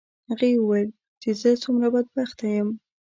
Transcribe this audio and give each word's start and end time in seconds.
هغه 0.29 0.47
وویل 0.57 0.89
چې 1.21 1.29
زه 1.41 1.49
څومره 1.63 1.87
بدبخته 1.93 2.45
یم. 2.57 2.69